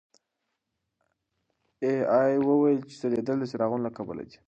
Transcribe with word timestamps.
اې 1.83 1.91
ای 2.17 2.33
وویل 2.47 2.79
چې 2.89 2.95
ځلېدل 3.01 3.37
د 3.39 3.45
څراغونو 3.51 3.83
له 3.87 3.91
کبله 3.97 4.23
دي. 4.27 4.37